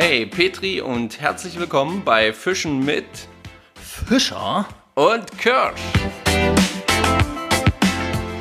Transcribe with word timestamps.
Hey 0.00 0.26
Petri 0.26 0.80
und 0.80 1.20
herzlich 1.20 1.58
willkommen 1.58 2.04
bei 2.04 2.32
Fischen 2.32 2.84
mit 2.84 3.04
Fischer? 3.74 4.68
und 4.94 5.38
Kirsch. 5.38 5.80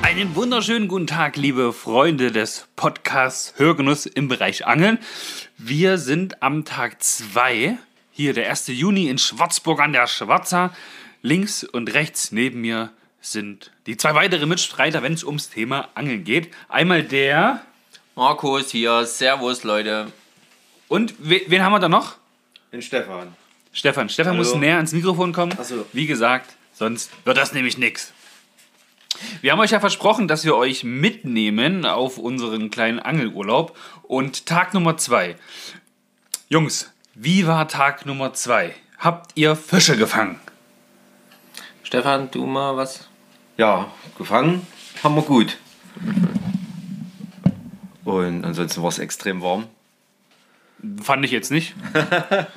Einen 0.04 0.36
wunderschönen 0.36 0.88
guten 0.88 1.08
Tag, 1.08 1.36
liebe 1.36 1.74
Freunde 1.74 2.32
des 2.32 2.68
Podcasts 2.76 3.56
Hörgenuss 3.58 4.06
im 4.06 4.28
Bereich 4.28 4.68
Angeln. 4.68 5.00
Wir 5.58 5.98
sind 5.98 6.44
am 6.44 6.64
Tag 6.64 7.02
2, 7.02 7.80
hier 8.12 8.34
der 8.36 8.52
1. 8.52 8.68
Juni 8.68 9.08
in 9.08 9.18
Schwarzburg 9.18 9.82
an 9.82 9.94
der 9.94 10.06
Schwarza. 10.06 10.76
Links 11.24 11.64
und 11.64 11.92
rechts 11.92 12.32
neben 12.32 12.62
mir 12.62 12.92
sind 13.20 13.72
die 13.88 13.98
zwei 13.98 14.14
weitere 14.14 14.46
Mitstreiter, 14.46 15.02
wenn 15.02 15.14
es 15.14 15.24
ums 15.24 15.50
Thema 15.50 15.90
Angeln 15.96 16.24
geht. 16.24 16.54
Einmal 16.70 17.02
der 17.02 17.64
Markus 18.14 18.70
hier, 18.70 19.08
Servus 19.08 19.64
Leute. 19.64 20.12
Und 20.88 21.14
we- 21.20 21.42
wen 21.48 21.62
haben 21.64 21.72
wir 21.74 21.80
da 21.80 21.90
noch? 21.90 22.16
Den 22.72 22.82
Stefan. 22.82 23.36
Stefan. 23.74 24.10
Stefan 24.10 24.34
Hallo. 24.34 24.44
muss 24.44 24.56
näher 24.56 24.76
ans 24.78 24.92
Mikrofon 24.92 25.34
kommen. 25.34 25.54
Ach 25.60 25.64
so. 25.64 25.86
Wie 25.94 26.08
gesagt, 26.08 26.56
sonst 26.74 27.12
wird 27.26 27.38
das 27.38 27.54
nämlich 27.54 27.78
nix. 27.78 28.12
Wir 29.42 29.52
haben 29.52 29.60
euch 29.60 29.72
ja 29.72 29.80
versprochen, 29.80 30.28
dass 30.28 30.44
wir 30.46 30.56
euch 30.56 30.84
mitnehmen 30.84 31.86
auf 31.86 32.18
unseren 32.18 32.70
kleinen 32.70 33.00
Angelurlaub. 33.00 33.76
Und 34.04 34.46
Tag 34.46 34.74
Nummer 34.74 34.98
zwei. 34.98 35.36
Jungs, 36.50 36.92
wie 37.16 37.48
war 37.48 37.68
Tag 37.68 38.06
Nummer 38.06 38.34
zwei? 38.34 38.74
Habt 39.00 39.32
ihr 39.36 39.56
Fische 39.56 39.98
gefangen? 39.98 40.40
Stefan, 41.84 42.30
du 42.32 42.46
mal 42.46 42.76
was? 42.78 43.08
Ja, 43.58 43.92
gefangen 44.18 44.66
haben 45.04 45.16
wir 45.16 45.22
gut. 45.24 45.58
Und 48.04 48.44
ansonsten 48.46 48.82
war 48.82 48.90
es 48.90 49.00
extrem 49.00 49.42
warm. 49.42 49.66
Fand 51.02 51.26
ich 51.26 51.32
jetzt 51.32 51.52
nicht. 51.52 51.76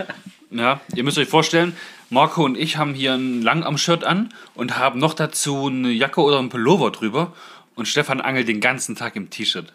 Ja, 0.52 0.80
ihr 0.96 1.04
müsst 1.04 1.16
euch 1.16 1.29
vorstellen, 1.29 1.76
Marco 2.09 2.45
und 2.45 2.59
ich 2.59 2.76
haben 2.76 2.93
hier 2.93 3.15
ein 3.15 3.40
Langarm-Shirt 3.40 4.02
an 4.02 4.35
und 4.54 4.76
haben 4.76 4.99
noch 4.99 5.15
dazu 5.15 5.68
eine 5.68 5.90
Jacke 5.90 6.21
oder 6.21 6.41
einen 6.41 6.48
Pullover 6.48 6.91
drüber. 6.91 7.32
Und 7.76 7.87
Stefan 7.87 8.21
angelt 8.21 8.48
den 8.48 8.60
ganzen 8.60 8.96
Tag 8.96 9.15
im 9.15 9.30
T-Shirt. 9.30 9.73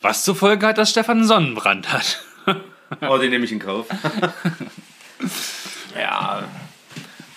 Was 0.00 0.24
zur 0.24 0.34
Folge 0.34 0.66
hat, 0.66 0.78
dass 0.78 0.90
Stefan 0.90 1.18
einen 1.18 1.26
Sonnenbrand 1.26 1.92
hat. 1.92 2.22
Aber 3.00 3.18
den 3.20 3.30
nehme 3.30 3.44
ich 3.44 3.52
in 3.52 3.58
Kauf. 3.58 3.86
Ja. 5.98 6.44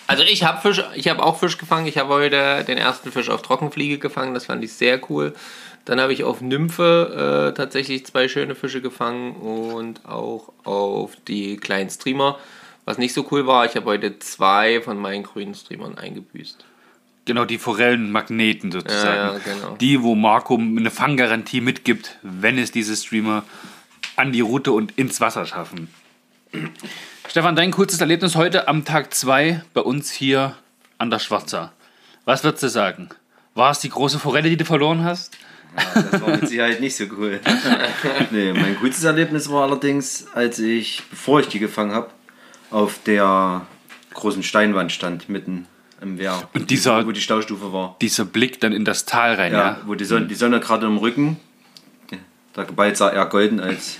Also 0.06 0.22
ich 0.22 0.44
habe 0.44 0.60
Fisch, 0.60 0.82
ich 0.94 1.08
habe 1.08 1.22
auch 1.22 1.38
Fisch 1.38 1.56
gefangen. 1.56 1.86
Ich 1.86 1.96
habe 1.96 2.12
heute 2.12 2.62
den 2.64 2.76
ersten 2.76 3.10
Fisch 3.10 3.30
auf 3.30 3.40
Trockenfliege 3.42 3.98
gefangen. 3.98 4.34
Das 4.34 4.46
fand 4.46 4.62
ich 4.62 4.72
sehr 4.74 5.00
cool. 5.08 5.34
Dann 5.84 6.00
habe 6.00 6.12
ich 6.12 6.24
auf 6.24 6.40
Nymphe 6.40 7.50
äh, 7.50 7.56
tatsächlich 7.56 8.06
zwei 8.06 8.28
schöne 8.28 8.54
Fische 8.54 8.80
gefangen 8.80 9.34
und 9.36 10.06
auch 10.06 10.52
auf 10.64 11.16
die 11.26 11.56
kleinen 11.56 11.90
Streamer. 11.90 12.38
Was 12.84 12.98
nicht 12.98 13.14
so 13.14 13.26
cool 13.30 13.46
war, 13.46 13.66
ich 13.66 13.76
habe 13.76 13.86
heute 13.86 14.18
zwei 14.18 14.80
von 14.80 14.98
meinen 14.98 15.22
grünen 15.22 15.54
Streamern 15.54 15.96
eingebüßt. 15.96 16.64
Genau, 17.24 17.44
die 17.44 17.58
Forellenmagneten 17.58 18.72
sozusagen. 18.72 19.16
Ja, 19.16 19.32
ja, 19.34 19.38
genau. 19.38 19.76
Die, 19.76 20.02
wo 20.02 20.14
Marco 20.14 20.56
eine 20.56 20.90
Fanggarantie 20.90 21.60
mitgibt, 21.60 22.18
wenn 22.22 22.58
es 22.58 22.72
diese 22.72 22.96
Streamer 22.96 23.44
an 24.16 24.32
die 24.32 24.40
Route 24.40 24.72
und 24.72 24.98
ins 24.98 25.20
Wasser 25.20 25.46
schaffen. 25.46 25.88
Stefan, 27.28 27.54
dein 27.54 27.70
kurzes 27.70 28.00
Erlebnis 28.00 28.34
heute 28.34 28.66
am 28.66 28.84
Tag 28.84 29.14
2 29.14 29.62
bei 29.72 29.80
uns 29.82 30.10
hier 30.10 30.56
an 30.98 31.10
der 31.10 31.20
Schwarza. 31.20 31.72
Was 32.24 32.42
würdest 32.42 32.64
du 32.64 32.68
sagen? 32.68 33.10
War 33.54 33.70
es 33.70 33.78
die 33.78 33.90
große 33.90 34.18
Forelle, 34.18 34.50
die 34.50 34.56
du 34.56 34.64
verloren 34.64 35.04
hast? 35.04 35.38
Ja, 35.76 36.02
das 36.02 36.20
war 36.20 36.28
mit 36.36 36.48
Sicherheit 36.48 36.80
nicht 36.80 36.96
so 36.96 37.04
cool. 37.16 37.40
nee, 38.30 38.52
mein 38.52 38.76
gutes 38.80 39.04
Erlebnis 39.04 39.48
war 39.50 39.62
allerdings, 39.64 40.26
als 40.34 40.58
ich, 40.58 41.02
bevor 41.10 41.40
ich 41.40 41.48
die 41.48 41.58
gefangen 41.58 41.92
habe, 41.92 42.10
auf 42.70 43.00
der 43.04 43.66
großen 44.14 44.42
Steinwand 44.42 44.92
stand, 44.92 45.28
mitten 45.28 45.66
im 46.00 46.18
Wehr. 46.18 46.48
Und 46.54 46.70
dieser- 46.70 47.06
Wo 47.06 47.12
die 47.12 47.20
Staustufe 47.20 47.72
war. 47.72 47.96
Dieser 48.00 48.24
Blick 48.24 48.60
dann 48.60 48.72
in 48.72 48.84
das 48.84 49.04
Tal 49.06 49.34
rein, 49.34 49.52
Ja, 49.52 49.58
ja? 49.58 49.76
wo 49.86 49.94
die 49.94 50.04
Sonne, 50.04 50.26
die 50.26 50.34
Sonne 50.34 50.60
gerade 50.60 50.86
im 50.86 50.96
Rücken. 50.98 51.38
Der 52.56 52.64
Gebeil 52.64 52.96
sah 52.96 53.10
eher 53.10 53.26
golden 53.26 53.60
als 53.60 53.98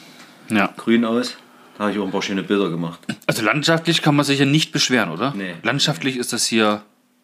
Ja. 0.48 0.72
grün 0.76 1.04
aus. 1.04 1.36
Da 1.78 1.84
habe 1.84 1.92
ich 1.92 1.98
auch 2.00 2.04
ein 2.04 2.10
paar 2.10 2.20
schöne 2.22 2.42
Bilder 2.42 2.68
gemacht. 2.68 2.98
Also 3.26 3.42
landschaftlich 3.42 4.02
kann 4.02 4.16
man 4.16 4.24
sich 4.24 4.40
ja 4.40 4.44
nicht 4.44 4.72
beschweren, 4.72 5.10
oder? 5.10 5.32
Nee. 5.36 5.54
Landschaftlich 5.62 6.16
ist 6.16 6.32
das 6.32 6.44
hier 6.46 6.82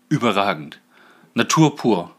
überragend. 0.09 0.81
Natur 1.35 1.75
pur. 1.77 2.16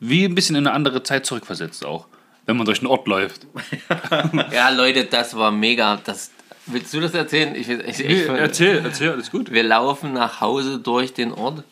Wie 0.00 0.24
ein 0.24 0.34
bisschen 0.34 0.56
in 0.56 0.66
eine 0.66 0.74
andere 0.74 1.02
Zeit 1.02 1.26
zurückversetzt 1.26 1.84
auch, 1.84 2.06
wenn 2.46 2.56
man 2.56 2.66
durch 2.66 2.80
den 2.80 2.88
Ort 2.88 3.06
läuft. 3.06 3.46
Ja, 4.52 4.70
Leute, 4.70 5.04
das 5.04 5.36
war 5.36 5.50
mega. 5.50 6.00
Das, 6.04 6.30
willst 6.66 6.92
du 6.92 7.00
das 7.00 7.14
erzählen? 7.14 7.54
Ich, 7.54 7.68
ich, 7.68 8.00
ich, 8.00 8.28
erzähl, 8.28 8.78
erzähl, 8.84 9.10
alles 9.12 9.30
gut. 9.30 9.52
Wir 9.52 9.62
laufen 9.62 10.12
nach 10.12 10.40
Hause 10.40 10.78
durch 10.78 11.12
den 11.12 11.32
Ort 11.32 11.64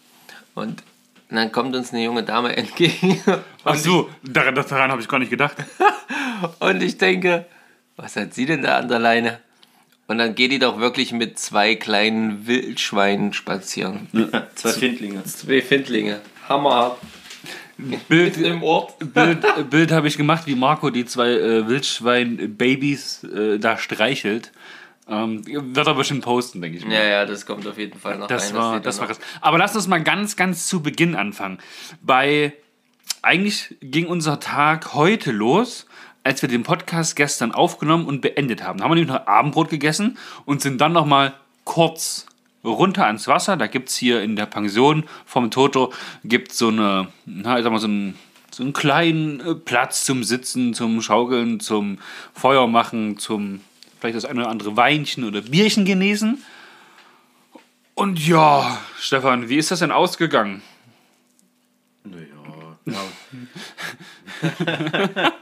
und 0.55 0.83
dann 1.31 1.53
kommt 1.53 1.77
uns 1.77 1.93
eine 1.93 2.05
junge 2.05 2.23
Dame 2.23 2.57
entgegen. 2.57 3.21
Ach 3.65 3.75
so, 3.75 4.09
daran, 4.23 4.55
daran 4.55 4.91
habe 4.91 5.01
ich 5.01 5.09
gar 5.09 5.19
nicht 5.19 5.31
gedacht. 5.31 5.57
Und 6.61 6.83
ich 6.83 6.97
denke, 6.97 7.47
was 7.97 8.17
hat 8.17 8.33
sie 8.33 8.47
denn 8.47 8.63
da 8.63 8.79
an 8.79 8.89
der 8.89 8.99
Leine? 8.99 9.41
Und 10.07 10.19
dann 10.19 10.35
geht 10.35 10.53
die 10.53 10.59
doch 10.59 10.79
wirklich 10.79 11.13
mit 11.13 11.39
zwei 11.39 11.75
kleinen 11.75 12.47
Wildschweinen 12.47 13.35
spazieren. 13.35 14.09
Zwei 14.55 14.73
Findlinge. 14.73 15.23
Zwei 15.25 15.61
Findlinge. 15.61 16.21
Hammerhart. 16.49 16.99
Bild, 18.09 18.37
Im 18.39 18.63
Ort. 18.63 18.95
Bild, 19.15 19.71
Bild 19.71 19.93
habe 19.93 20.09
ich 20.09 20.17
gemacht, 20.17 20.47
wie 20.47 20.55
Marco 20.57 20.91
die 20.91 21.05
zwei 21.05 21.31
äh, 21.31 21.69
Wildschwein-Babys 21.69 23.25
äh, 23.25 23.59
da 23.59 23.79
streichelt. 23.79 24.53
Ähm, 25.09 25.43
wird 25.47 25.87
er 25.87 25.95
bestimmt 25.95 26.23
posten, 26.25 26.61
denke 26.61 26.77
ich 26.79 26.85
mal. 26.85 26.93
Ja, 26.93 27.05
ja, 27.05 27.25
das 27.25 27.47
kommt 27.47 27.67
auf 27.67 27.79
jeden 27.79 27.99
Fall 27.99 28.19
noch 28.19 28.27
Das 28.27 28.49
rein. 28.51 28.57
war, 28.57 28.81
das 28.81 28.97
da 28.97 29.01
war 29.03 29.07
krass. 29.09 29.21
Aber 29.41 29.57
lass 29.59 29.75
uns 29.75 29.87
mal 29.87 30.03
ganz, 30.03 30.37
ganz 30.37 30.67
zu 30.67 30.83
Beginn 30.83 31.15
anfangen. 31.15 31.59
Bei, 32.03 32.53
eigentlich 33.23 33.77
ging 33.81 34.07
unser 34.07 34.39
Tag 34.41 34.93
heute 34.95 35.31
los, 35.31 35.87
als 36.25 36.43
wir 36.43 36.49
den 36.49 36.63
Podcast 36.63 37.17
gestern 37.17 37.53
aufgenommen 37.53 38.07
und 38.07 38.21
beendet 38.21 38.63
haben. 38.63 38.79
Da 38.79 38.85
haben 38.85 38.91
wir 38.91 38.97
nämlich 38.97 39.15
noch 39.15 39.27
Abendbrot 39.27 39.71
gegessen 39.71 40.19
und 40.45 40.61
sind 40.61 40.79
dann 40.81 40.93
noch 40.93 41.07
mal 41.07 41.33
kurz 41.65 42.27
runter 42.65 43.07
ans 43.07 43.29
Wasser. 43.29 43.57
Da 43.57 43.67
gibt 43.67 43.89
es 43.89 43.97
hier 43.97 44.23
in 44.23 44.37
der 44.37 44.47
Pension 44.47 45.05
vom 45.27 45.51
Toto 45.51 45.93
gibt's 46.25 46.59
so 46.59 46.69
eine, 46.69 47.09
na, 47.27 47.59
ich 47.59 47.65
sag 47.65 47.73
mal, 47.73 47.79
so 47.79 47.87
einen, 47.87 48.19
so 48.51 48.63
einen 48.63 48.73
kleinen 48.73 49.41
äh, 49.41 49.55
Platz 49.55 50.05
zum 50.05 50.25
Sitzen, 50.25 50.75
zum 50.75 51.01
Schaukeln, 51.03 51.61
zum 51.61 51.99
Feuer 52.35 52.67
machen, 52.67 53.19
zum 53.19 53.61
vielleicht 54.01 54.17
das 54.17 54.25
eine 54.25 54.41
oder 54.41 54.51
andere 54.51 54.77
Weinchen 54.77 55.25
oder 55.25 55.41
Bierchen 55.41 55.85
genießen. 55.85 56.43
Und 57.95 58.25
ja, 58.25 58.79
Stefan, 58.99 59.49
wie 59.49 59.57
ist 59.57 59.71
das 59.71 59.81
denn 59.81 59.91
ausgegangen? 59.91 60.63
Naja. 62.05 62.29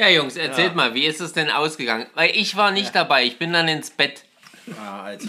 Ja, 0.00 0.08
Jungs, 0.08 0.36
erzählt 0.36 0.74
mal, 0.76 0.94
wie 0.94 1.04
ist 1.04 1.20
es 1.20 1.34
denn 1.34 1.50
ausgegangen? 1.50 2.06
Weil 2.14 2.30
ich 2.34 2.56
war 2.56 2.70
nicht 2.70 2.94
dabei, 2.94 3.26
ich 3.26 3.36
bin 3.36 3.52
dann 3.52 3.68
ins 3.68 3.90
Bett. 3.90 4.24
Ja, 4.66 5.02
also. 5.02 5.28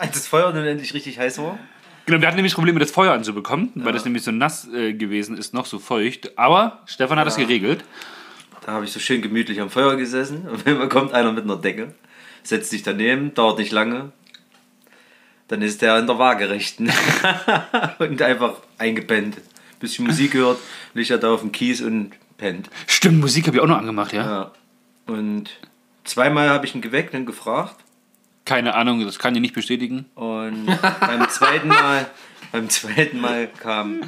Als 0.00 0.12
das 0.12 0.26
Feuer 0.26 0.50
dann 0.50 0.64
endlich 0.64 0.94
richtig 0.94 1.18
heiß 1.18 1.36
war. 1.38 1.58
Genau, 2.06 2.22
wir 2.22 2.26
hatten 2.26 2.36
nämlich 2.36 2.54
Probleme, 2.54 2.80
das 2.80 2.90
Feuer 2.90 3.12
anzubekommen, 3.12 3.70
weil 3.74 3.92
das 3.92 4.06
nämlich 4.06 4.22
so 4.22 4.30
nass 4.30 4.66
äh, 4.72 4.94
gewesen 4.94 5.36
ist, 5.36 5.52
noch 5.52 5.66
so 5.66 5.78
feucht. 5.78 6.38
Aber 6.38 6.80
Stefan 6.86 7.18
hat 7.18 7.26
das 7.26 7.36
geregelt. 7.36 7.84
Da 8.64 8.72
habe 8.72 8.86
ich 8.86 8.92
so 8.92 8.98
schön 8.98 9.20
gemütlich 9.20 9.60
am 9.60 9.68
Feuer 9.68 9.96
gesessen. 9.96 10.48
Und 10.50 10.64
wenn 10.64 10.88
kommt 10.88 11.12
einer 11.12 11.32
mit 11.32 11.44
einer 11.44 11.56
Decke, 11.56 11.94
setzt 12.42 12.70
sich 12.70 12.82
daneben, 12.82 13.34
dauert 13.34 13.58
nicht 13.58 13.72
lange. 13.72 14.12
Dann 15.48 15.60
ist 15.60 15.82
der 15.82 15.98
in 15.98 16.06
der 16.06 16.18
Waagerechten. 16.18 16.90
und 17.98 18.22
einfach 18.22 18.54
eingepennt. 18.78 19.36
Bisschen 19.80 20.06
Musik 20.06 20.30
gehört, 20.30 20.60
liegt 20.94 21.10
er 21.10 21.18
da 21.18 21.34
auf 21.34 21.40
dem 21.40 21.52
Kies 21.52 21.82
und 21.82 22.12
pennt. 22.38 22.70
Stimmt, 22.86 23.20
Musik 23.20 23.48
habe 23.48 23.58
ich 23.58 23.62
auch 23.62 23.66
noch 23.66 23.76
angemacht, 23.76 24.14
ja? 24.14 24.24
Ja. 24.24 24.50
Und 25.06 25.50
zweimal 26.04 26.48
habe 26.48 26.64
ich 26.64 26.74
ihn 26.74 26.80
geweckt 26.80 27.14
und 27.14 27.26
gefragt. 27.26 27.76
Keine 28.50 28.74
Ahnung, 28.74 29.04
das 29.04 29.20
kann 29.20 29.32
ich 29.36 29.40
nicht 29.40 29.54
bestätigen. 29.54 30.06
Und 30.16 30.66
beim 30.66 31.28
zweiten 31.28 31.68
Mal, 31.68 32.10
beim 32.50 32.68
zweiten 32.68 33.20
Mal 33.20 33.46
kam, 33.46 34.00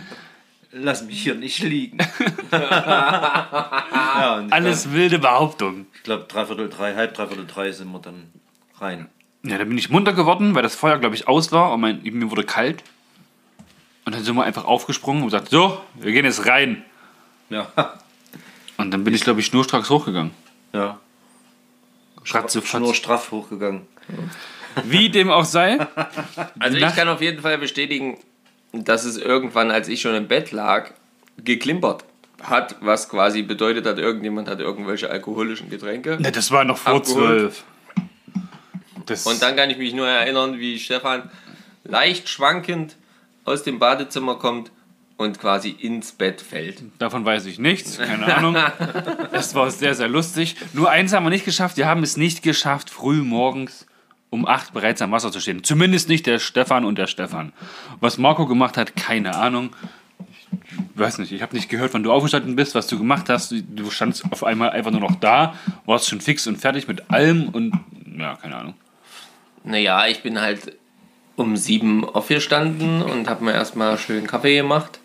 lass 0.72 1.04
mich 1.04 1.22
hier 1.22 1.36
nicht 1.36 1.62
liegen. 1.62 1.98
ja, 2.50 4.44
Alles 4.50 4.90
wilde 4.90 5.20
Behauptung. 5.20 5.86
Ich 5.94 6.02
glaube, 6.02 6.24
dreiviertel 6.26 6.68
drei, 6.68 6.96
halb 6.96 7.14
dreiviertel 7.14 7.46
drei 7.46 7.70
sind 7.70 7.92
wir 7.92 8.00
dann 8.00 8.32
rein. 8.80 9.06
Ja, 9.44 9.58
dann 9.58 9.68
bin 9.68 9.78
ich 9.78 9.90
munter 9.90 10.12
geworden, 10.12 10.56
weil 10.56 10.64
das 10.64 10.74
Feuer, 10.74 10.98
glaube 10.98 11.14
ich, 11.14 11.28
aus 11.28 11.52
war 11.52 11.72
und 11.72 11.80
mein, 11.80 12.02
mir 12.02 12.28
wurde 12.32 12.42
kalt. 12.42 12.82
Und 14.04 14.16
dann 14.16 14.24
sind 14.24 14.34
wir 14.34 14.42
einfach 14.42 14.64
aufgesprungen 14.64 15.22
und 15.22 15.28
gesagt, 15.28 15.50
so, 15.50 15.80
wir 15.94 16.10
gehen 16.10 16.24
jetzt 16.24 16.46
rein. 16.46 16.84
Ja. 17.48 17.68
Und 18.76 18.90
dann 18.90 19.04
bin 19.04 19.14
ich, 19.14 19.22
glaube 19.22 19.38
ich, 19.38 19.46
schnurstracks 19.46 19.88
hochgegangen. 19.88 20.32
Ja. 20.72 20.98
Ratze, 22.26 22.62
Nur 22.78 22.94
straff 22.94 23.30
hochgegangen. 23.30 23.86
Wie 24.84 25.10
dem 25.10 25.30
auch 25.30 25.44
sei. 25.44 25.86
Also 26.58 26.78
ich 26.78 26.96
kann 26.96 27.08
auf 27.08 27.20
jeden 27.20 27.42
Fall 27.42 27.58
bestätigen, 27.58 28.18
dass 28.72 29.04
es 29.04 29.16
irgendwann, 29.16 29.70
als 29.70 29.88
ich 29.88 30.00
schon 30.00 30.14
im 30.14 30.28
Bett 30.28 30.52
lag, 30.52 30.90
geklimpert 31.36 32.04
hat, 32.42 32.76
was 32.80 33.08
quasi 33.08 33.42
bedeutet 33.42 33.86
hat, 33.86 33.98
irgendjemand 33.98 34.48
hat 34.48 34.60
irgendwelche 34.60 35.10
alkoholischen 35.10 35.70
Getränke. 35.70 36.18
Ne, 36.20 36.32
das 36.32 36.50
war 36.50 36.64
noch 36.64 36.78
vor 36.78 37.02
zwölf. 37.02 37.64
Und 39.24 39.42
dann 39.42 39.56
kann 39.56 39.70
ich 39.70 39.78
mich 39.78 39.94
nur 39.94 40.08
erinnern, 40.08 40.58
wie 40.58 40.78
Stefan 40.78 41.30
leicht 41.84 42.28
schwankend 42.28 42.96
aus 43.44 43.62
dem 43.62 43.78
Badezimmer 43.78 44.36
kommt 44.36 44.70
und 45.16 45.38
quasi 45.38 45.70
ins 45.70 46.12
Bett 46.12 46.40
fällt. 46.40 46.82
Davon 46.98 47.24
weiß 47.24 47.46
ich 47.46 47.58
nichts, 47.58 47.98
keine 47.98 48.34
Ahnung. 48.34 48.56
Es 49.32 49.54
war 49.54 49.70
sehr, 49.70 49.94
sehr 49.94 50.08
lustig. 50.08 50.56
Nur 50.72 50.90
eins 50.90 51.12
haben 51.12 51.24
wir 51.24 51.30
nicht 51.30 51.44
geschafft. 51.44 51.76
Wir 51.76 51.86
haben 51.86 52.02
es 52.02 52.16
nicht 52.16 52.42
geschafft, 52.42 52.90
früh 52.90 53.22
morgens 53.22 53.86
um 54.30 54.46
8 54.46 54.72
bereits 54.72 55.02
am 55.02 55.12
Wasser 55.12 55.30
zu 55.30 55.40
stehen. 55.40 55.62
Zumindest 55.62 56.08
nicht 56.08 56.26
der 56.26 56.38
Stefan 56.38 56.86
und 56.86 56.96
der 56.96 57.06
Stefan. 57.06 57.52
Was 58.00 58.16
Marco 58.16 58.46
gemacht 58.46 58.78
hat, 58.78 58.96
keine 58.96 59.36
Ahnung. 59.36 59.76
Ich 60.50 60.98
weiß 60.98 61.18
nicht, 61.18 61.32
ich 61.32 61.42
habe 61.42 61.54
nicht 61.54 61.68
gehört, 61.68 61.92
wann 61.92 62.02
du 62.02 62.10
aufgestanden 62.10 62.56
bist, 62.56 62.74
was 62.74 62.86
du 62.86 62.98
gemacht 62.98 63.28
hast. 63.28 63.52
Du 63.52 63.90
standst 63.90 64.24
auf 64.30 64.42
einmal 64.42 64.70
einfach 64.70 64.90
nur 64.90 65.00
noch 65.00 65.16
da, 65.16 65.54
warst 65.84 66.08
schon 66.08 66.22
fix 66.22 66.46
und 66.46 66.56
fertig 66.56 66.88
mit 66.88 67.10
allem 67.10 67.50
und 67.50 67.72
ja, 68.18 68.36
keine 68.36 68.56
Ahnung. 68.56 68.74
Naja, 69.64 70.06
ich 70.06 70.22
bin 70.22 70.40
halt 70.40 70.76
um 71.36 71.56
sieben 71.56 72.04
aufgestanden 72.04 73.02
und 73.02 73.28
habe 73.28 73.44
mir 73.44 73.52
erstmal 73.52 73.98
schön 73.98 74.26
Kaffee 74.26 74.56
gemacht. 74.56 75.00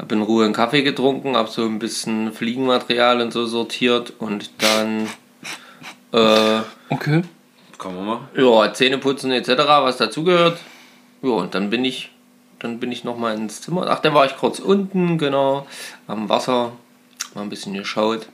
Habe 0.00 0.14
in 0.14 0.22
Ruhe 0.22 0.44
einen 0.46 0.54
Kaffee 0.54 0.82
getrunken, 0.82 1.36
habe 1.36 1.50
so 1.50 1.62
ein 1.66 1.78
bisschen 1.78 2.32
Fliegenmaterial 2.32 3.20
und 3.20 3.32
so 3.32 3.44
sortiert 3.44 4.14
und 4.18 4.50
dann 4.58 5.06
äh, 6.12 6.62
Okay. 6.88 7.22
Kann 7.78 7.94
man 7.94 8.06
mal. 8.06 8.20
ja, 8.34 8.72
Zähne 8.72 8.96
putzen 8.98 9.30
etc., 9.30 9.48
was 9.58 9.98
dazugehört. 9.98 10.58
Ja, 11.22 11.30
und 11.30 11.54
dann 11.54 11.68
bin 11.68 11.84
ich 11.84 12.10
dann 12.58 12.78
bin 12.78 12.92
ich 12.92 13.04
nochmal 13.04 13.34
ins 13.36 13.62
Zimmer. 13.62 13.86
Ach, 13.88 14.00
dann 14.00 14.14
war 14.14 14.26
ich 14.26 14.36
kurz 14.36 14.58
unten, 14.58 15.18
genau, 15.18 15.66
am 16.06 16.28
Wasser, 16.28 16.72
mal 17.34 17.42
ein 17.42 17.48
bisschen 17.48 17.74
geschaut. 17.74 18.28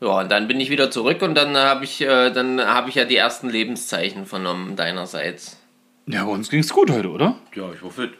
Ja, 0.00 0.20
und 0.20 0.30
dann 0.32 0.48
bin 0.48 0.58
ich 0.60 0.70
wieder 0.70 0.90
zurück 0.90 1.22
und 1.22 1.34
dann 1.34 1.56
habe 1.56 1.84
ich, 1.84 2.00
äh, 2.00 2.30
dann 2.30 2.60
habe 2.60 2.88
ich 2.88 2.96
ja 2.96 3.04
die 3.04 3.16
ersten 3.16 3.48
Lebenszeichen 3.48 4.26
vernommen 4.26 4.74
deinerseits. 4.74 5.58
Ja, 6.06 6.24
bei 6.24 6.32
uns 6.32 6.50
ging 6.50 6.60
es 6.60 6.72
gut 6.72 6.90
heute, 6.90 7.08
oder? 7.08 7.36
Ja, 7.54 7.64
ich 7.72 7.82
war 7.82 7.90
fit. 7.90 8.10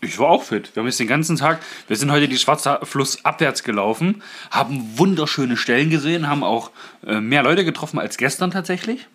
Ich 0.00 0.18
war 0.18 0.28
auch 0.28 0.44
fit. 0.44 0.70
Wir 0.74 0.80
haben 0.80 0.86
jetzt 0.86 1.00
den 1.00 1.08
ganzen 1.08 1.36
Tag, 1.36 1.60
wir 1.88 1.96
sind 1.96 2.12
heute 2.12 2.28
die 2.28 2.38
Schwarze 2.38 2.78
Fluss 2.84 3.24
abwärts 3.24 3.64
gelaufen, 3.64 4.22
haben 4.50 4.96
wunderschöne 4.96 5.56
Stellen 5.56 5.90
gesehen, 5.90 6.28
haben 6.28 6.44
auch 6.44 6.70
äh, 7.04 7.20
mehr 7.20 7.42
Leute 7.42 7.64
getroffen 7.64 7.98
als 7.98 8.16
gestern 8.16 8.52
tatsächlich. 8.52 9.08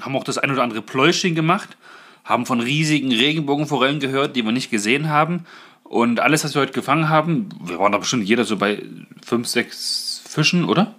Haben 0.00 0.16
auch 0.16 0.24
das 0.24 0.38
ein 0.38 0.50
oder 0.50 0.64
andere 0.64 0.82
Pläuschchen 0.82 1.34
gemacht, 1.34 1.76
haben 2.24 2.44
von 2.44 2.60
riesigen 2.60 3.12
Regenbogenforellen 3.12 4.00
gehört, 4.00 4.34
die 4.34 4.44
wir 4.44 4.52
nicht 4.52 4.70
gesehen 4.70 5.10
haben. 5.10 5.46
Und 5.84 6.20
alles, 6.20 6.42
was 6.42 6.54
wir 6.54 6.62
heute 6.62 6.72
gefangen 6.72 7.08
haben, 7.08 7.48
wir 7.62 7.78
waren 7.78 7.92
da 7.92 7.98
bestimmt 7.98 8.24
jeder 8.24 8.44
so 8.44 8.56
bei 8.56 8.82
fünf, 9.24 9.46
sechs 9.46 10.22
Fischen, 10.26 10.64
oder? 10.64 10.94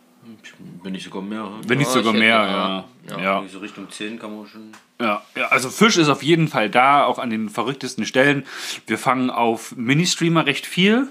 Bin 0.84 0.96
ich 0.96 1.04
sogar 1.04 1.22
mehr. 1.22 1.50
Wenn 1.68 1.78
nicht 1.80 1.88
Ja, 1.88 1.94
sogar 1.94 2.14
mehr, 2.14 2.28
ja. 2.30 2.86
ja. 3.08 3.18
ja. 3.18 3.42
Ja. 3.42 3.44
So 3.52 3.60
Richtung 3.60 3.90
10 3.90 4.20
kann 4.20 4.36
man 4.36 4.48
schon. 4.48 4.72
Ja, 5.02 5.22
ja, 5.36 5.48
also 5.48 5.70
Fisch 5.70 5.98
ist 5.98 6.08
auf 6.10 6.24
jeden 6.24 6.48
Fall 6.48 6.70
da, 6.70 7.04
auch 7.06 7.20
an 7.20 7.30
den 7.30 7.50
verrücktesten 7.50 8.06
Stellen. 8.06 8.46
Wir 8.88 8.98
fangen 8.98 9.30
auf 9.30 9.76
Ministreamer 9.76 10.46
recht 10.46 10.66
viel 10.66 11.08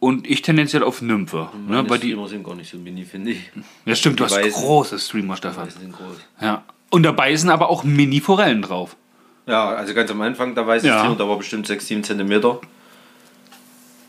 und 0.00 0.28
ich 0.28 0.42
tendenziell 0.42 0.82
auf 0.82 1.02
Nymphe. 1.02 1.48
Ne, 1.54 1.76
Meine 1.76 1.82
bei 1.88 1.98
die, 1.98 2.08
Streamer 2.12 2.28
sind 2.28 2.44
gar 2.44 2.54
nicht 2.54 2.70
so 2.70 2.78
mini, 2.78 3.04
finde 3.04 3.32
ich. 3.32 3.50
ja, 3.84 3.94
stimmt, 3.94 4.20
du 4.20 4.24
die 4.24 4.30
hast 4.30 4.38
Weißen. 4.40 4.52
große 4.62 4.98
Streamer, 4.98 5.36
Stefan. 5.36 5.66
Die 5.68 5.78
sind 5.80 5.92
groß. 5.92 6.16
Ja. 6.40 6.62
Und 6.90 7.02
dabei 7.02 7.34
sind 7.36 7.50
aber 7.50 7.68
auch 7.68 7.84
Mini-Forellen 7.84 8.62
drauf. 8.62 8.96
Ja, 9.46 9.68
also 9.70 9.92
ganz 9.94 10.10
am 10.10 10.20
Anfang, 10.22 10.54
da 10.54 10.66
weiß 10.66 10.84
ich 10.84 10.88
Ja. 10.88 11.14
Da 11.14 11.28
war 11.28 11.36
bestimmt 11.36 11.66
6, 11.66 11.86
7 11.86 12.04
Zentimeter. 12.04 12.60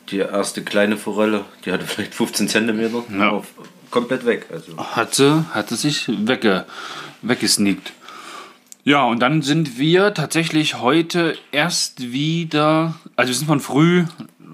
Die 0.09 0.17
erste 0.17 0.63
kleine 0.63 0.97
Forelle, 0.97 1.45
die 1.65 1.71
hatte 1.71 1.85
vielleicht 1.85 2.15
15 2.15 2.47
Zentimeter. 2.47 3.03
Ja. 3.15 3.29
Auf, 3.31 3.47
komplett 3.91 4.25
weg. 4.25 4.47
Also. 4.51 4.77
Hat 4.77 5.15
sie, 5.15 5.45
hat 5.51 5.69
sie 5.69 5.75
sich 5.75 6.07
wegge, 6.07 6.65
weggesneakt. 7.21 7.93
Ja, 8.83 9.03
und 9.03 9.19
dann 9.19 9.41
sind 9.41 9.77
wir 9.77 10.13
tatsächlich 10.13 10.79
heute 10.79 11.37
erst 11.51 12.11
wieder, 12.11 12.95
also 13.15 13.29
wir 13.29 13.35
sind 13.35 13.47
von 13.47 13.59
früh, 13.59 14.05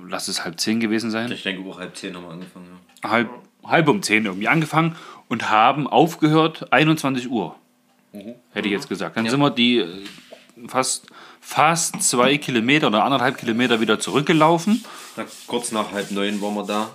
lass 0.10 0.28
es 0.28 0.44
halb 0.44 0.60
zehn 0.60 0.80
gewesen 0.80 1.12
sein, 1.12 1.32
Ich 1.32 1.44
denke, 1.44 1.68
auch 1.70 1.80
halb 1.80 1.96
10 1.96 2.16
haben 2.16 2.24
wir 2.24 2.32
angefangen. 2.32 2.68
Ja. 3.04 3.10
halb, 3.10 3.30
halb 3.64 3.88
um 3.88 4.02
10 4.02 4.26
irgendwie 4.26 4.48
angefangen 4.48 4.96
und 5.28 5.50
haben 5.50 5.88
aufgehört 5.88 6.72
21 6.74 7.30
Uhr. 7.30 7.56
Hätte 8.52 8.68
ich 8.68 8.74
jetzt 8.74 8.90
gesagt. 8.90 9.18
Dann 9.18 9.30
sind 9.30 9.40
wir 9.40 9.50
die 9.50 9.80
äh, 9.80 10.06
fast, 10.68 11.08
fast 11.42 12.02
zwei 12.02 12.38
Kilometer 12.38 12.88
oder 12.88 13.04
anderthalb 13.04 13.38
Kilometer 13.38 13.82
wieder 13.82 14.00
zurückgelaufen. 14.00 14.84
Na, 15.18 15.26
kurz 15.48 15.72
nach 15.72 15.92
halb 15.92 16.12
neun 16.12 16.42
waren 16.42 16.56
wir 16.56 16.66
da, 16.66 16.90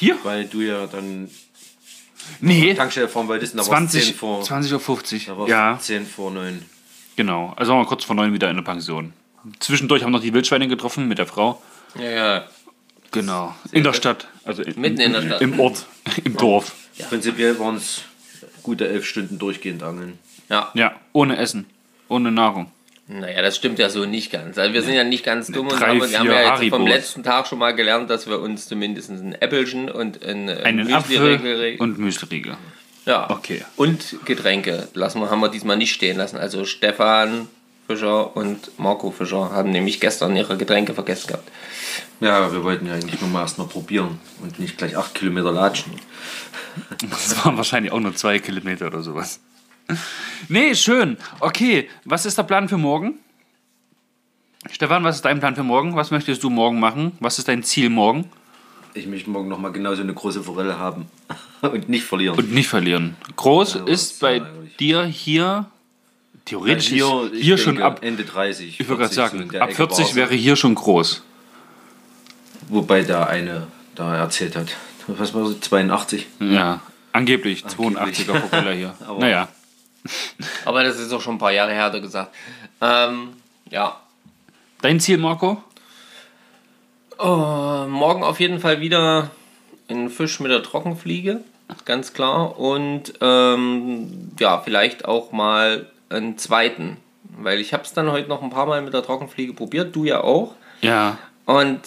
Hier? 0.00 0.18
weil 0.24 0.46
du 0.46 0.60
ja 0.62 0.86
dann 0.86 1.30
Nee, 2.40 2.74
Tankstelle 2.74 3.12
wolltest. 3.14 3.54
und 3.54 3.58
Da 3.64 3.70
war 3.70 3.82
es 3.82 3.90
20, 3.90 4.04
10 4.06 4.14
vor, 4.14 4.42
20 4.42 4.72
Uhr 4.72 4.80
50. 4.80 5.26
da 5.26 5.38
war's 5.38 5.48
Ja, 5.50 5.78
10 5.80 6.06
vor 6.06 6.30
9. 6.30 6.62
genau. 7.16 7.52
Also 7.56 7.72
waren 7.72 7.80
wir 7.82 7.86
kurz 7.86 8.04
vor 8.04 8.16
neun 8.16 8.32
wieder 8.32 8.50
in 8.50 8.56
der 8.56 8.62
Pension. 8.64 9.12
Zwischendurch 9.58 10.02
haben 10.02 10.10
wir 10.10 10.18
noch 10.18 10.24
die 10.24 10.34
Wildschweine 10.34 10.68
getroffen 10.68 11.08
mit 11.08 11.18
der 11.18 11.26
Frau. 11.26 11.62
Ja, 11.96 12.10
ja. 12.10 12.44
Genau. 13.10 13.54
In 13.72 13.84
der 13.84 13.92
Stadt. 13.92 14.28
Also 14.44 14.62
in, 14.62 14.80
Mitten 14.80 15.00
in 15.00 15.12
der 15.12 15.22
Stadt. 15.22 15.40
Im 15.42 15.58
Ort, 15.58 15.86
im 16.24 16.36
Dorf. 16.36 16.72
Prinzipiell 17.08 17.58
waren 17.58 17.76
es 17.76 18.02
gute 18.62 18.88
elf 18.88 19.04
Stunden 19.06 19.38
durchgehend 19.38 19.82
angeln. 19.82 20.18
Ja. 20.48 20.70
Ja, 20.74 20.94
ohne 21.12 21.36
Essen, 21.36 21.66
ohne 22.08 22.30
Nahrung. 22.30 22.70
Naja, 23.12 23.42
das 23.42 23.56
stimmt 23.56 23.80
ja 23.80 23.90
so 23.90 24.04
nicht 24.04 24.30
ganz. 24.30 24.56
Also 24.56 24.72
wir 24.72 24.82
sind 24.82 24.94
ja 24.94 25.02
nicht 25.02 25.24
ganz 25.24 25.48
dumm 25.48 25.66
und 25.66 25.80
Drei, 25.80 25.88
haben, 25.88 26.10
wir 26.10 26.18
haben 26.18 26.26
vier 26.28 26.34
ja 26.34 26.56
jetzt 26.60 26.70
vom 26.70 26.86
letzten 26.86 27.24
Tag 27.24 27.48
schon 27.48 27.58
mal 27.58 27.74
gelernt, 27.74 28.08
dass 28.08 28.28
wir 28.28 28.38
uns 28.38 28.68
zumindest 28.68 29.10
ein 29.10 29.34
Äppelchen 29.34 29.90
und 29.90 30.24
ein, 30.24 30.48
ein 30.48 30.64
Einen 30.64 30.92
Apfel 30.92 31.18
Müsli-Riegel- 31.38 31.80
und 31.80 31.98
Müsliriegel. 31.98 32.56
ja. 33.06 33.28
Okay. 33.28 33.64
Und 33.74 34.24
Getränke 34.24 34.86
lassen 34.94 35.20
wir, 35.20 35.28
haben 35.28 35.40
wir 35.40 35.48
diesmal 35.48 35.76
nicht 35.76 35.92
stehen 35.92 36.18
lassen. 36.18 36.36
Also 36.36 36.64
Stefan 36.64 37.48
Fischer 37.88 38.36
und 38.36 38.78
Marco 38.78 39.10
Fischer 39.10 39.50
haben 39.50 39.70
nämlich 39.70 39.98
gestern 39.98 40.36
ihre 40.36 40.56
Getränke 40.56 40.94
vergessen 40.94 41.26
gehabt. 41.26 41.50
Ja, 42.20 42.52
wir 42.52 42.62
wollten 42.62 42.86
ja 42.86 42.94
eigentlich 42.94 43.20
nur 43.20 43.30
mal 43.30 43.40
erst 43.40 43.58
mal 43.58 43.66
probieren 43.66 44.20
und 44.40 44.60
nicht 44.60 44.78
gleich 44.78 44.96
8 44.96 45.16
Kilometer 45.16 45.50
latschen. 45.50 45.94
Das 47.10 47.44
waren 47.44 47.56
wahrscheinlich 47.56 47.90
auch 47.92 47.98
nur 47.98 48.14
zwei 48.14 48.38
Kilometer 48.38 48.86
oder 48.86 49.02
sowas. 49.02 49.40
Nee, 50.48 50.74
schön. 50.74 51.16
Okay, 51.40 51.88
was 52.04 52.26
ist 52.26 52.38
der 52.38 52.42
Plan 52.44 52.68
für 52.68 52.78
morgen? 52.78 53.14
Stefan, 54.70 55.04
was 55.04 55.16
ist 55.16 55.24
dein 55.24 55.40
Plan 55.40 55.54
für 55.54 55.62
morgen? 55.62 55.96
Was 55.96 56.10
möchtest 56.10 56.42
du 56.42 56.50
morgen 56.50 56.80
machen? 56.80 57.12
Was 57.20 57.38
ist 57.38 57.48
dein 57.48 57.62
Ziel 57.62 57.88
morgen? 57.90 58.30
Ich 58.94 59.06
möchte 59.06 59.30
morgen 59.30 59.48
noch 59.48 59.58
mal 59.58 59.72
genauso 59.72 60.02
eine 60.02 60.12
große 60.12 60.42
Forelle 60.42 60.78
haben 60.78 61.06
und 61.62 61.88
nicht 61.88 62.04
verlieren. 62.04 62.36
Und 62.36 62.52
nicht 62.52 62.68
verlieren. 62.68 63.16
Groß 63.36 63.74
Ja, 63.74 63.84
ist 63.86 64.20
bei 64.20 64.38
ärgerlich. 64.38 64.76
dir 64.76 65.04
hier, 65.04 65.66
theoretisch 66.44 66.88
hier, 66.88 67.24
ist 67.32 67.38
ich 67.38 67.42
hier 67.44 67.56
schon 67.58 67.80
ab, 67.80 68.00
Ende 68.02 68.24
30. 68.24 68.80
ich 68.80 68.88
würde 68.88 69.02
gerade 69.02 69.14
40 69.14 69.16
so 69.32 69.38
sagen, 69.38 69.48
der 69.50 69.62
ab 69.62 69.68
Ecke 69.70 69.76
40 69.76 69.98
war's. 70.06 70.14
wäre 70.16 70.34
hier 70.34 70.56
schon 70.56 70.74
groß. 70.74 71.22
Wobei 72.68 73.02
der 73.02 73.28
eine 73.28 73.66
da 73.94 74.16
erzählt 74.16 74.56
hat. 74.56 74.68
Was 75.06 75.32
war 75.34 75.44
das? 75.48 75.58
82? 75.60 76.26
Ja, 76.40 76.80
angeblich, 77.12 77.64
Angeblich. 77.64 78.26
82er 78.28 78.38
Propeller 78.40 78.72
hier. 78.72 78.94
Naja, 79.18 79.48
Aber 80.64 80.82
das 80.82 80.98
ist 80.98 81.12
auch 81.12 81.20
schon 81.20 81.36
ein 81.36 81.38
paar 81.38 81.52
Jahre 81.52 81.72
her, 81.72 81.84
hat 81.84 81.94
er 81.94 82.00
gesagt. 82.00 82.34
Ähm, 82.80 83.34
ja. 83.70 84.00
dein 84.82 85.00
Ziel, 85.00 85.18
Marco? 85.18 85.62
Oh, 87.18 87.86
morgen 87.88 88.24
auf 88.24 88.40
jeden 88.40 88.60
Fall 88.60 88.80
wieder 88.80 89.30
ein 89.88 90.08
Fisch 90.08 90.40
mit 90.40 90.50
der 90.50 90.62
Trockenfliege, 90.62 91.40
ganz 91.84 92.12
klar. 92.14 92.58
Und 92.58 93.12
ähm, 93.20 94.32
ja, 94.38 94.58
vielleicht 94.60 95.04
auch 95.04 95.32
mal 95.32 95.86
einen 96.08 96.38
zweiten. 96.38 96.96
Weil 97.36 97.60
ich 97.60 97.72
habe 97.72 97.84
es 97.84 97.92
dann 97.92 98.10
heute 98.10 98.28
noch 98.28 98.42
ein 98.42 98.50
paar 98.50 98.66
Mal 98.66 98.82
mit 98.82 98.94
der 98.94 99.02
Trockenfliege 99.02 99.52
probiert, 99.52 99.94
du 99.94 100.04
ja 100.04 100.22
auch. 100.22 100.54
Ja, 100.80 101.18
Und 101.44 101.80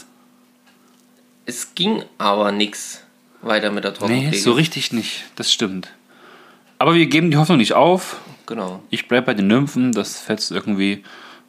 es 1.46 1.76
ging 1.76 2.04
aber 2.18 2.52
nichts 2.52 3.04
weiter 3.42 3.72
mit 3.72 3.84
der 3.84 3.92
nee, 3.92 3.98
Trockenfliege. 3.98 4.38
so 4.38 4.54
richtig 4.54 4.94
nicht, 4.94 5.26
das 5.36 5.52
stimmt. 5.52 5.90
Aber 6.84 6.96
wir 6.96 7.06
geben 7.06 7.32
die 7.32 7.38
Hoffnung 7.38 7.60
nicht 7.60 7.72
auf. 7.76 8.20
Genau. 8.46 8.84
Ich 8.90 9.08
bleibe 9.08 9.28
bei 9.28 9.34
den 9.34 9.48
Nymphen, 9.48 9.94
das 9.94 10.20
fetzt 10.20 10.52
irgendwie, 10.52 11.02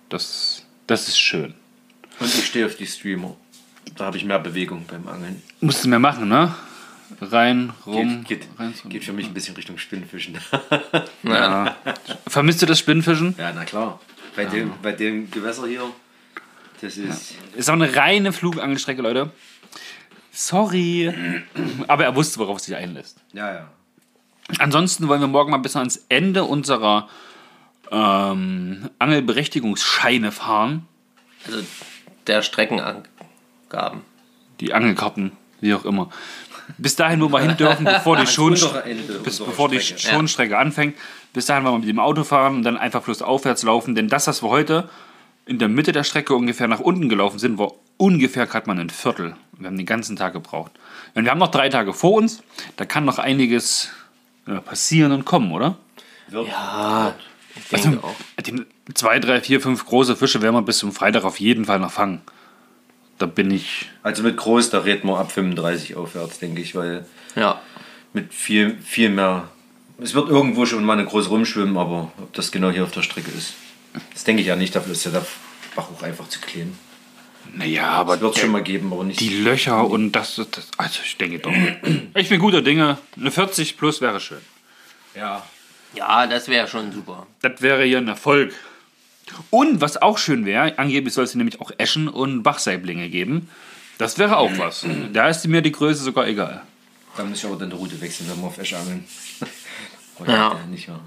das, 0.09 0.63
das 0.87 1.09
ist 1.09 1.19
schön. 1.19 1.55
Und 2.21 2.33
ich 2.33 2.47
stehe 2.47 2.65
auf 2.67 2.77
die 2.77 2.87
Streamer. 2.87 3.35
Da 3.97 4.05
habe 4.05 4.17
ich 4.17 4.25
mehr 4.25 4.39
Bewegung 4.39 4.85
beim 4.87 5.09
Angeln. 5.09 5.43
Musst 5.61 5.85
du 5.85 5.89
mehr 5.89 5.99
machen, 5.99 6.29
ne? 6.29 6.55
Rein, 7.21 7.73
rum, 7.85 8.25
Geht, 8.25 8.43
geht, 8.43 8.61
rein. 8.61 8.75
geht 8.89 9.03
für 9.03 9.13
mich 9.13 9.27
ein 9.27 9.35
bisschen 9.35 9.57
Richtung 9.57 9.77
Spinnfischen. 9.77 10.39
Ja. 11.25 11.75
Vermisst 12.29 12.63
du 12.63 12.67
das 12.67 12.79
Spinnfischen? 12.79 13.35
ja, 13.37 13.53
na 13.53 13.65
klar. 13.65 13.99
Bei, 14.37 14.45
dem, 14.45 14.71
bei 14.83 14.93
dem 14.93 15.33
Gewässer 15.33 15.67
hier, 15.67 15.83
das 16.81 16.97
ist. 16.97 17.35
Ist 17.57 17.69
auch 17.69 17.75
eine 17.75 17.97
reine 17.97 18.33
Flugangelstrecke, 18.33 19.03
Leute. 19.03 19.33
Sorry. 20.31 21.13
Aber 21.89 22.05
er 22.05 22.15
wusste, 22.15 22.39
worauf 22.39 22.59
es 22.59 22.67
sich 22.67 22.77
einlässt. 22.77 23.19
Ja, 23.33 23.53
ja. 23.53 23.69
Ansonsten 24.59 25.09
wollen 25.09 25.21
wir 25.21 25.29
morgen 25.29 25.51
mal 25.51 25.59
bis 25.59 25.77
ans 25.77 26.05
Ende 26.09 26.45
unserer 26.45 27.09
ähm, 27.91 28.91
Angelberechtigungsscheine 28.99 30.33
fahren. 30.33 30.87
Also 31.47 31.61
der 32.27 32.43
Streckenangaben. 32.43 34.03
Die 34.61 34.73
Angelkarten, 34.73 35.33
wie 35.61 35.75
auch 35.75 35.85
immer. 35.85 36.11
Bis 36.79 36.97
dahin, 36.97 37.21
wo 37.21 37.29
wir 37.29 37.41
hin 37.41 37.57
dürfen, 37.57 37.85
bevor 37.85 38.17
die, 38.17 38.27
Schon 38.35 38.53
untere 38.53 38.85
Ende 38.85 39.19
bis, 39.21 39.39
bevor 39.39 39.69
die 39.69 39.81
Strecke. 39.81 40.15
Schonstrecke 40.15 40.57
anfängt. 40.59 40.97
Bis 41.33 41.47
dahin 41.47 41.65
wollen 41.65 41.75
wir 41.75 41.79
mit 41.81 41.89
dem 41.89 41.99
Auto 41.99 42.25
fahren 42.25 42.57
und 42.57 42.63
dann 42.63 42.77
einfach 42.77 43.03
flussaufwärts 43.03 43.63
laufen. 43.65 43.95
Denn 43.95 44.09
das, 44.09 44.27
was 44.27 44.43
wir 44.43 44.49
heute 44.49 44.89
in 45.47 45.59
der 45.59 45.69
Mitte 45.69 45.93
der 45.93 46.05
Strecke 46.05 46.35
ungefähr 46.35 46.69
nach 46.69 46.81
unten 46.81 47.09
gelaufen 47.09 47.39
sind, 47.39 47.59
war 47.59 47.73
ungefähr 47.97 48.47
gerade 48.47 48.67
mal 48.67 48.79
ein 48.79 48.91
Viertel. 48.91 49.37
Wir 49.59 49.69
haben 49.69 49.77
den 49.77 49.87
ganzen 49.87 50.17
Tag 50.17 50.33
gebraucht. 50.33 50.73
Und 51.15 51.25
wir 51.25 51.31
haben 51.31 51.39
noch 51.39 51.51
drei 51.51 51.69
Tage 51.69 51.93
vor 51.93 52.13
uns. 52.13 52.43
Da 52.77 52.85
kann 52.87 53.05
noch 53.05 53.19
einiges 53.19 53.91
passieren 54.65 55.13
und 55.13 55.25
kommen, 55.25 55.53
oder? 55.53 55.77
Wird. 56.29 56.49
Ja, 56.49 57.15
ich 57.73 57.81
denke 57.81 58.03
auch. 58.05 58.15
Die 58.45 58.65
zwei, 58.95 59.19
drei, 59.19 59.41
vier, 59.41 59.61
fünf 59.61 59.85
große 59.87 60.17
Fische 60.17 60.43
werden 60.43 60.55
wir 60.55 60.63
bis 60.63 60.79
zum 60.79 60.93
Freitag 60.93 61.25
auf 61.25 61.41
jeden 61.41 61.65
Fall 61.65 61.79
noch 61.79 61.93
fangen. 61.93 62.21
Da 63.19 63.27
bin 63.27 63.51
ich. 63.51 63.91
Also 64.03 64.23
mit 64.23 64.37
groß, 64.37 64.71
da 64.71 64.81
reden 64.81 65.09
wir 65.09 65.19
ab 65.19 65.31
35 65.33 65.95
aufwärts, 65.97 66.39
denke 66.41 66.61
ich, 66.61 66.75
weil 66.75 67.07
Ja. 67.37 67.61
mit 68.13 68.35
viel, 68.35 68.77
viel 68.83 69.09
mehr. 69.09 69.49
Es 69.99 70.15
wird 70.15 70.29
irgendwo 70.29 70.67
schon 70.67 70.85
mal 70.85 70.95
eine 70.95 71.05
groß 71.07 71.31
rumschwimmen, 71.31 71.77
aber 71.77 72.11
ob 72.19 72.33
das 72.33 72.51
genau 72.51 72.71
hier 72.71 72.83
auf 72.83 72.91
der 72.91 73.03
Strecke 73.03 73.31
ist, 73.31 73.55
das 74.13 74.25
denke 74.25 74.43
ich 74.43 74.49
ja 74.49 74.57
nicht. 74.57 74.75
Dafür 74.75 74.93
ist 74.93 75.05
ja 75.05 75.13
der 75.13 75.25
Bach 75.77 75.89
auch 75.97 76.03
einfach 76.03 76.29
zu 76.29 76.41
klein. 76.41 76.77
Naja, 77.53 77.89
aber 77.91 78.21
wird 78.21 78.35
es 78.35 78.41
schon 78.41 78.51
mal 78.51 78.63
geben, 78.63 78.93
aber 78.93 79.05
nicht. 79.05 79.21
die 79.21 79.43
Löcher 79.43 79.87
und 79.87 80.13
das, 80.13 80.37
das. 80.51 80.69
Also, 80.77 81.01
ich 81.05 81.17
denke 81.19 81.39
doch. 81.41 81.53
Ich 82.17 82.29
bin 82.29 82.41
guter 82.41 82.63
Dinge. 82.63 82.99
Eine 83.19 83.31
40 83.31 83.77
plus 83.77 84.01
wäre 84.01 84.21
schön. 84.21 84.41
ja. 85.15 85.43
Ja, 85.97 86.27
das 86.27 86.49
wäre 86.49 86.67
schon 86.67 86.91
super. 86.91 87.25
Das 87.41 87.63
wäre 87.63 87.85
hier 87.85 87.99
ein 87.99 88.09
Erfolg. 88.09 88.53
Und 89.51 89.81
was 89.81 90.03
auch 90.03 90.19
schön 90.19 90.45
wäre, 90.45 90.77
angeblich 90.77 91.15
soll 91.15 91.23
es 91.23 91.37
nämlich 91.37 91.61
auch 91.61 91.71
Eschen 91.79 92.09
und 92.09 92.43
Bachsaiblinge 92.43 93.09
geben. 93.09 93.49
Das 93.99 94.19
wäre 94.19 94.39
auch 94.39 94.51
was. 94.59 94.85
Da 95.13 95.29
ist 95.29 95.47
mir 95.47 95.63
die 95.63 95.71
Größe 95.71 96.03
sogar 96.03 96.27
egal. 96.27 96.63
Da 97.17 97.23
muss 97.23 97.39
ich 97.39 97.45
aber 97.47 97.55
dann 97.57 97.71
die 97.71 97.77
Route 97.77 98.01
wechseln, 98.01 98.29
wenn 98.29 98.41
wir 98.41 98.49
auf 98.49 98.59
Esch 98.59 98.75
angeln. 98.75 99.05
Ja. 100.27 100.59
Nicht 100.71 100.89
wahr? 100.89 101.01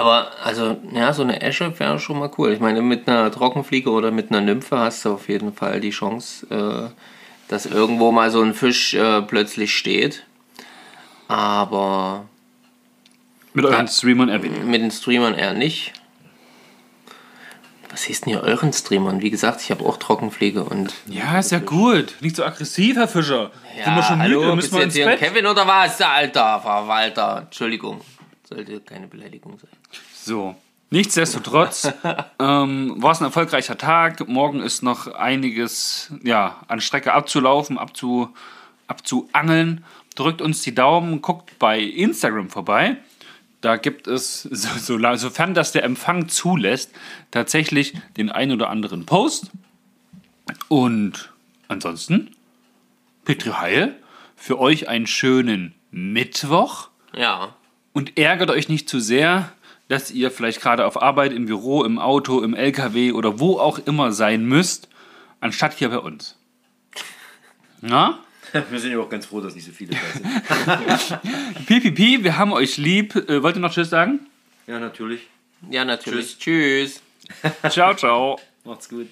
Aber, 0.00 0.30
also, 0.42 0.78
ja, 0.94 1.12
so 1.12 1.20
eine 1.20 1.42
Esche 1.42 1.78
wäre 1.78 1.98
schon 1.98 2.18
mal 2.18 2.30
cool. 2.38 2.52
Ich 2.52 2.58
meine, 2.60 2.80
mit 2.80 3.06
einer 3.06 3.30
Trockenfliege 3.30 3.90
oder 3.90 4.10
mit 4.10 4.30
einer 4.30 4.40
Nymphe 4.40 4.78
hast 4.78 5.04
du 5.04 5.12
auf 5.12 5.28
jeden 5.28 5.52
Fall 5.52 5.78
die 5.80 5.90
Chance, 5.90 6.46
äh, 6.48 6.88
dass 7.48 7.66
irgendwo 7.66 8.10
mal 8.10 8.30
so 8.30 8.40
ein 8.40 8.54
Fisch 8.54 8.94
äh, 8.94 9.20
plötzlich 9.20 9.76
steht. 9.76 10.24
Aber 11.28 12.24
Mit 13.52 13.66
euren 13.66 13.88
Streamern 13.88 14.30
erwähnen. 14.30 14.70
mit 14.70 14.80
den 14.80 14.90
Streamern 14.90 15.34
eher 15.34 15.52
nicht. 15.52 15.92
Was 17.90 18.04
hieß 18.04 18.22
denn 18.22 18.32
hier 18.32 18.42
euren 18.42 18.72
Streamern? 18.72 19.20
Wie 19.20 19.28
gesagt, 19.28 19.60
ich 19.60 19.70
habe 19.70 19.84
auch 19.84 19.98
Trockenfliege 19.98 20.64
und. 20.64 20.94
Ja, 21.08 21.38
ist 21.38 21.52
ja 21.52 21.58
gut. 21.58 22.14
Nicht 22.22 22.36
so 22.36 22.44
aggressiv, 22.46 22.96
Herr 22.96 23.06
Fischer. 23.06 23.50
Sind 23.84 23.96
wir 23.96 24.02
schon 24.02 24.18
hallo, 24.18 24.40
müde? 24.40 24.56
bist 24.56 24.72
Müssen 24.72 24.94
wir 24.96 25.06
jetzt? 25.12 25.22
Kevin 25.22 25.44
oder 25.44 25.66
was, 25.66 26.00
Alter? 26.00 26.58
Verwalter. 26.60 27.42
Entschuldigung. 27.48 28.00
Sollte 28.50 28.80
keine 28.80 29.06
Beleidigung 29.06 29.58
sein. 29.58 29.70
So. 30.12 30.56
Nichtsdestotrotz 30.92 31.88
ähm, 32.40 32.94
war 32.96 33.12
es 33.12 33.20
ein 33.20 33.26
erfolgreicher 33.26 33.78
Tag. 33.78 34.26
Morgen 34.26 34.60
ist 34.60 34.82
noch 34.82 35.06
einiges 35.06 36.12
ja, 36.24 36.60
an 36.66 36.80
Strecke 36.80 37.12
abzulaufen, 37.12 37.78
abzu, 37.78 38.34
abzuangeln. 38.88 39.84
Drückt 40.16 40.42
uns 40.42 40.62
die 40.62 40.74
Daumen, 40.74 41.22
guckt 41.22 41.56
bei 41.60 41.80
Instagram 41.80 42.50
vorbei. 42.50 42.96
Da 43.60 43.76
gibt 43.76 44.08
es, 44.08 44.42
so, 44.42 44.98
so, 44.98 45.16
sofern 45.16 45.54
das 45.54 45.70
der 45.70 45.84
Empfang 45.84 46.28
zulässt, 46.28 46.90
tatsächlich 47.30 47.94
den 48.16 48.30
ein 48.30 48.50
oder 48.50 48.68
anderen 48.68 49.06
Post. 49.06 49.52
Und 50.68 51.32
ansonsten, 51.68 52.34
Petri 53.24 53.50
Heil, 53.50 53.96
für 54.34 54.58
euch 54.58 54.88
einen 54.88 55.06
schönen 55.06 55.74
Mittwoch 55.92 56.88
Ja. 57.12 57.54
Und 57.92 58.18
ärgert 58.18 58.50
euch 58.50 58.68
nicht 58.68 58.88
zu 58.88 59.00
sehr, 59.00 59.52
dass 59.88 60.10
ihr 60.10 60.30
vielleicht 60.30 60.60
gerade 60.60 60.86
auf 60.86 61.00
Arbeit, 61.00 61.32
im 61.32 61.46
Büro, 61.46 61.84
im 61.84 61.98
Auto, 61.98 62.42
im 62.42 62.54
LKW 62.54 63.12
oder 63.12 63.40
wo 63.40 63.58
auch 63.58 63.78
immer 63.78 64.12
sein 64.12 64.44
müsst, 64.44 64.88
anstatt 65.40 65.74
hier 65.74 65.88
bei 65.88 65.98
uns. 65.98 66.36
Na? 67.80 68.20
Wir 68.70 68.80
sind 68.80 68.92
ja 68.92 68.98
auch 68.98 69.08
ganz 69.08 69.26
froh, 69.26 69.40
dass 69.40 69.54
nicht 69.54 69.64
so 69.64 69.72
viele 69.72 69.94
da 69.94 71.08
sind. 71.08 71.66
Pipipi, 71.66 72.24
wir 72.24 72.36
haben 72.36 72.52
euch 72.52 72.76
lieb. 72.76 73.14
Äh, 73.14 73.42
wollt 73.42 73.56
ihr 73.56 73.60
noch 73.60 73.72
Tschüss 73.72 73.90
sagen? 73.90 74.20
ja, 74.66 74.78
natürlich. 74.78 75.22
Ja, 75.70 75.84
natürlich. 75.84 76.38
Tschüss. 76.38 77.02
Ciao, 77.68 77.94
ciao. 77.94 78.40
Macht's 78.64 78.88
gut. 78.88 79.08